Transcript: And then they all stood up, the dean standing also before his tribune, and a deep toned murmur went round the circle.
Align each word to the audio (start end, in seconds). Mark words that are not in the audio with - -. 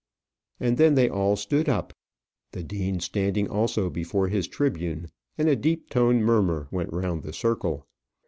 And 0.59 0.77
then 0.79 0.95
they 0.95 1.07
all 1.07 1.35
stood 1.35 1.69
up, 1.69 1.93
the 2.53 2.63
dean 2.63 2.99
standing 3.01 3.47
also 3.47 3.87
before 3.91 4.29
his 4.29 4.47
tribune, 4.47 5.11
and 5.37 5.47
a 5.47 5.55
deep 5.55 5.91
toned 5.91 6.25
murmur 6.25 6.67
went 6.71 6.91
round 6.91 7.21
the 7.21 7.33
circle. 7.33 7.85